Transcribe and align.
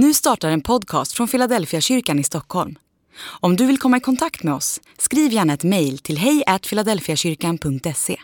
Nu 0.00 0.14
startar 0.14 0.50
en 0.50 0.60
podcast 0.60 1.12
från 1.12 1.28
Philadelphia 1.28 1.80
kyrkan 1.80 2.18
i 2.18 2.24
Stockholm. 2.24 2.78
Om 3.40 3.56
du 3.56 3.66
vill 3.66 3.78
komma 3.78 3.96
i 3.96 4.00
kontakt 4.00 4.42
med 4.42 4.54
oss, 4.54 4.80
skriv 4.98 5.32
gärna 5.32 5.52
ett 5.52 5.64
mejl 5.64 5.98
till 5.98 6.18
hejfiladelfiakyrkan.se. 6.18 8.16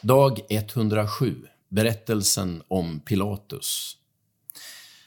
Dag 0.00 0.40
107. 0.50 1.36
Berättelsen 1.68 2.62
om 2.68 3.00
Pilatus. 3.00 3.96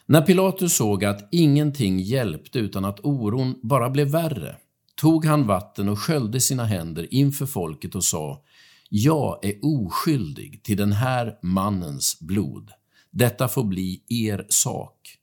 När 0.06 0.22
Pilatus 0.22 0.76
såg 0.76 1.06
att 1.06 1.30
ingenting 1.32 2.00
hjälpte 2.00 2.60
utan 2.60 2.86
att 2.86 3.00
oron 3.04 3.60
bara 3.64 3.90
blev 3.90 4.08
värre, 4.08 4.56
tog 4.96 5.26
han 5.26 5.48
vatten 5.48 5.90
och 5.90 6.00
sköljde 6.00 6.40
sina 6.40 6.66
händer 6.66 7.14
inför 7.14 7.46
folket 7.46 7.96
och 7.96 8.04
sa 8.04 8.44
Jag 8.90 9.46
är 9.46 9.54
oskyldig 9.62 10.64
till 10.64 10.78
den 10.78 10.92
här 10.92 11.38
mannens 11.42 12.20
blod. 12.20 12.72
Detta 13.12 13.48
får 13.48 13.64
bli 13.64 14.04
er 14.08 14.46
sak. 14.50 15.18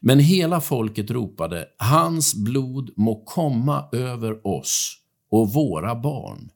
Men 0.00 0.18
hela 0.18 0.60
folket 0.60 1.10
ropade, 1.10 1.66
hans 1.78 2.34
blod 2.34 2.90
må 2.96 3.24
komma 3.24 3.88
över 3.92 4.46
oss 4.46 4.98
och 5.30 5.52
våra 5.52 5.94
barn. 5.94 6.50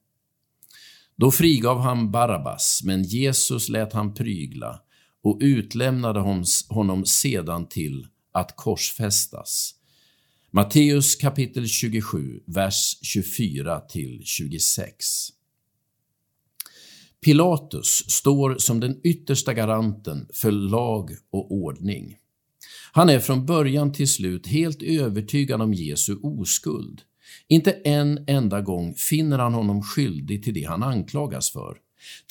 Då 1.17 1.31
frigav 1.31 1.81
han 1.81 2.11
Barabbas, 2.11 2.81
men 2.85 3.03
Jesus 3.03 3.69
lät 3.69 3.93
han 3.93 4.15
prygla 4.15 4.81
och 5.23 5.39
utlämnade 5.41 6.21
honom 6.69 7.07
sedan 7.07 7.69
till 7.69 8.07
att 8.33 8.57
korsfästas. 8.57 9.75
Matteus 10.51 11.17
kapitel 11.17 11.69
27, 11.69 12.41
vers 12.47 12.98
24 13.03 13.81
till 13.81 14.23
26. 14.25 15.07
Pilatus 17.25 18.11
står 18.11 18.55
som 18.59 18.81
den 18.81 19.01
yttersta 19.05 19.55
garanten 19.55 20.27
för 20.33 20.51
lag 20.51 21.11
och 21.31 21.53
ordning. 21.53 22.17
Han 22.93 23.09
är 23.09 23.19
från 23.19 23.47
början 23.47 23.93
till 23.93 24.09
slut 24.09 24.47
helt 24.47 24.83
övertygad 24.83 25.62
om 25.62 25.75
Jesu 25.75 26.17
oskuld. 26.23 27.03
Inte 27.48 27.70
en 27.73 28.25
enda 28.27 28.61
gång 28.61 28.95
finner 28.95 29.39
han 29.39 29.55
honom 29.55 29.83
skyldig 29.83 30.45
till 30.45 30.55
det 30.55 30.65
han 30.65 30.83
anklagas 30.83 31.51
för. 31.51 31.77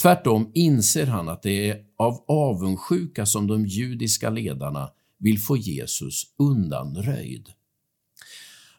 Tvärtom 0.02 0.52
inser 0.54 1.06
han 1.06 1.30
att 1.30 1.44
det 1.44 1.70
är 1.70 1.84
av 1.98 2.26
avundsjuka 2.28 3.26
som 3.26 3.48
de 3.48 3.66
judiska 3.66 4.30
ledarna 4.30 4.90
vill 5.20 5.40
få 5.40 5.58
Jesus 5.58 6.24
undanröjd. 6.40 7.50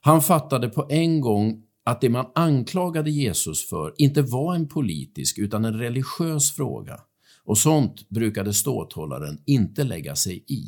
Han 0.00 0.22
fattade 0.22 0.68
på 0.68 0.86
en 0.90 1.20
gång 1.20 1.62
att 1.88 2.00
det 2.00 2.08
man 2.08 2.26
anklagade 2.34 3.10
Jesus 3.10 3.68
för 3.68 3.94
inte 3.98 4.22
var 4.22 4.54
en 4.54 4.68
politisk 4.68 5.38
utan 5.38 5.64
en 5.64 5.78
religiös 5.78 6.52
fråga 6.52 7.00
och 7.44 7.58
sånt 7.58 8.08
brukade 8.08 8.54
ståthållaren 8.54 9.38
inte 9.46 9.84
lägga 9.84 10.16
sig 10.16 10.44
i. 10.46 10.64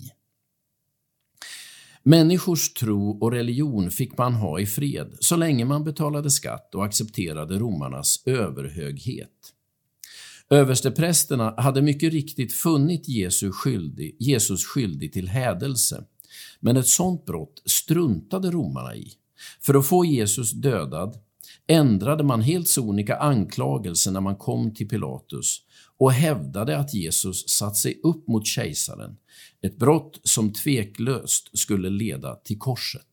Människors 2.03 2.73
tro 2.73 3.11
och 3.11 3.33
religion 3.33 3.91
fick 3.91 4.19
man 4.19 4.35
ha 4.35 4.61
i 4.61 4.67
fred 4.67 5.17
så 5.21 5.37
länge 5.37 5.65
man 5.65 5.85
betalade 5.85 6.31
skatt 6.31 6.75
och 6.75 6.85
accepterade 6.85 7.59
romarnas 7.59 8.23
överhöghet. 8.27 9.55
Översteprästerna 10.51 11.55
hade 11.57 11.83
mycket 11.83 12.13
riktigt 12.13 12.53
funnit 12.53 13.09
Jesus 13.09 13.55
skyldig, 13.57 14.17
Jesus 14.19 14.65
skyldig 14.65 15.13
till 15.13 15.29
hädelse, 15.29 16.05
men 16.61 16.77
ett 16.77 16.89
sådant 16.89 17.27
brott 17.27 17.63
struntade 17.65 18.51
romarna 18.51 18.97
i. 18.97 19.13
För 19.61 19.75
att 19.75 19.87
få 19.87 20.05
Jesus 20.05 20.53
dödad 20.53 21.19
ändrade 21.67 22.25
man 22.25 22.41
helt 22.41 22.69
sonika 22.69 23.17
anklagelsen 23.17 24.13
när 24.13 24.21
man 24.21 24.37
kom 24.37 24.75
till 24.75 24.89
Pilatus 24.89 25.63
och 25.99 26.13
hävdade 26.13 26.79
att 26.79 26.95
Jesus 26.95 27.49
satt 27.49 27.77
sig 27.77 28.01
upp 28.03 28.29
mot 28.29 28.47
kejsaren, 28.47 29.17
ett 29.63 29.79
brott 29.79 30.21
som 30.25 30.53
tveklöst 30.53 31.59
skulle 31.59 31.91
leda 31.91 32.35
till 32.35 32.59
korset. 32.59 33.07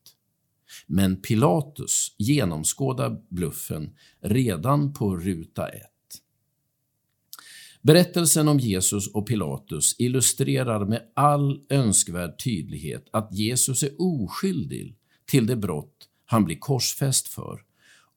Men 0.88 1.22
Pilatus 1.22 2.16
genomskådar 2.17 3.17
bluffen 3.30 3.95
redan 4.22 4.94
på 4.94 5.17
ruta 5.17 5.67
ett. 5.70 5.92
Berättelsen 7.82 8.48
om 8.48 8.60
Jesus 8.60 9.08
och 9.08 9.27
Pilatus 9.27 9.95
illustrerar 9.99 10.86
med 10.86 11.02
all 11.16 11.61
önskvärd 11.70 12.43
tydlighet 12.43 13.05
att 13.11 13.33
Jesus 13.33 13.83
är 13.83 13.92
oskyldig 13.98 14.98
till 15.26 15.48
det 15.48 15.55
brott 15.55 16.10
han 16.27 16.45
blir 16.45 16.60
korsfäst 16.60 17.27
för 17.27 17.64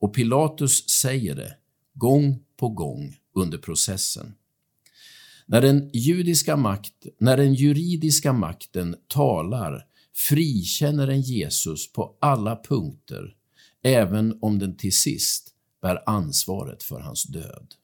och 0.01 0.15
Pilatus 0.15 0.89
säger 0.89 1.35
det 1.35 1.57
gång 1.95 2.45
på 2.57 2.69
gång 2.69 3.17
under 3.35 3.59
processen. 3.59 4.35
När 5.47 5.61
den, 5.61 5.91
judiska 5.93 6.57
makt, 6.57 7.07
när 7.19 7.37
den 7.37 7.55
juridiska 7.55 8.33
makten 8.33 8.97
talar 9.09 9.87
frikänner 10.15 11.07
den 11.07 11.21
Jesus 11.21 11.93
på 11.93 12.17
alla 12.21 12.63
punkter, 12.69 13.35
även 13.83 14.39
om 14.43 14.59
den 14.59 14.77
till 14.77 14.97
sist 14.97 15.55
bär 15.83 16.09
ansvaret 16.09 16.83
för 16.83 17.01
hans 17.01 17.25
död. 17.25 17.75